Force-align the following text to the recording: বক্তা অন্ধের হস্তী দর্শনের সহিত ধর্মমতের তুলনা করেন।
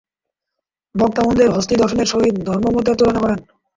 বক্তা 0.95 1.21
অন্ধের 1.21 1.49
হস্তী 1.51 1.75
দর্শনের 1.75 2.07
সহিত 2.07 2.35
ধর্মমতের 2.47 2.97
তুলনা 2.97 3.19
করেন। 3.21 3.39